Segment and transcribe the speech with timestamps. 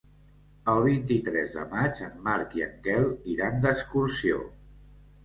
[0.71, 3.05] El vint-i-tres de maig en Marc i en Quel
[3.35, 4.41] iran d'excursió.